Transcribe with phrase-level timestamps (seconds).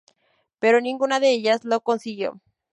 [0.57, 2.41] Pero ninguna de ellas lo consiguió.